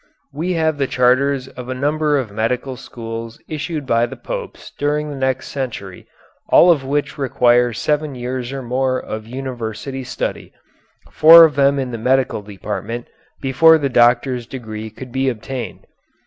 We 0.33 0.53
have 0.53 0.79
the 0.79 0.87
charters 0.87 1.47
of 1.49 1.69
a 1.69 1.75
number 1.75 2.17
of 2.17 2.31
medical 2.31 2.75
schools 2.75 3.39
issued 3.47 3.85
by 3.85 4.07
the 4.07 4.15
Popes 4.15 4.71
during 4.79 5.11
the 5.11 5.15
next 5.15 5.49
century, 5.49 6.07
all 6.49 6.71
of 6.71 6.83
which 6.83 7.19
require 7.19 7.71
seven 7.71 8.15
years 8.15 8.51
or 8.51 8.63
more 8.63 8.97
of 8.99 9.27
university 9.27 10.03
study, 10.03 10.53
four 11.11 11.43
of 11.43 11.55
them 11.55 11.77
in 11.77 11.91
the 11.91 11.99
medical 11.99 12.41
department, 12.41 13.05
before 13.41 13.77
the 13.77 13.89
doctor's 13.89 14.47
degree 14.47 14.89
could 14.89 15.11
be 15.11 15.29
obtained. 15.29 15.85